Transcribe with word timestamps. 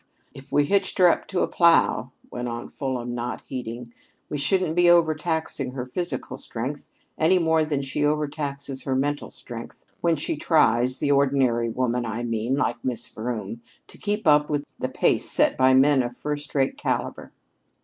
"If 0.33 0.51
we 0.51 0.65
hitched 0.65 0.97
her 0.97 1.07
up 1.07 1.27
to 1.27 1.41
a 1.41 1.47
plough," 1.47 2.11
went 2.31 2.47
on 2.47 2.69
Fulham, 2.69 3.13
not 3.13 3.43
heeding, 3.45 3.93
"we 4.29 4.37
shouldn't 4.39 4.75
be 4.75 4.89
overtaxing 4.89 5.73
her 5.73 5.85
physical 5.85 6.39
strength 6.39 6.91
any 7.19 7.37
more 7.37 7.63
than 7.63 7.83
she 7.83 8.01
overtaxes 8.03 8.81
her 8.83 8.95
mental 8.95 9.29
strength 9.29 9.85
when 10.01 10.15
she 10.15 10.37
tries 10.37 10.97
the 10.97 11.11
ordinary 11.11 11.69
woman, 11.69 12.03
I 12.03 12.23
mean, 12.23 12.55
like 12.55 12.83
Miss 12.83 13.07
Vroom 13.09 13.61
to 13.85 13.99
keep 13.99 14.25
up 14.25 14.47
to 14.47 14.63
the 14.79 14.89
pace 14.89 15.29
set 15.29 15.55
by 15.55 15.75
men 15.75 16.01
of 16.01 16.17
first 16.17 16.55
rate 16.55 16.79
caliber." 16.79 17.31